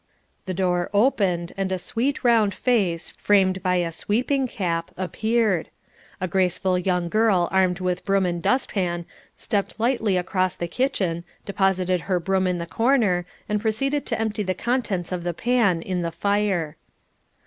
[0.47, 5.69] The door opened and a sweet round face, framed by a sweeping cap, appeared.
[6.19, 12.01] A graceful young girl armed with broom and dustpan stepped lightly across the kitchen, deposited
[12.09, 16.01] her broom in the corner, and proceeded to empty the contents of the pan in
[16.01, 16.77] the fire.